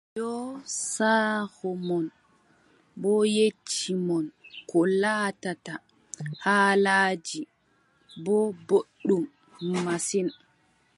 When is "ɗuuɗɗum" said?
8.67-9.23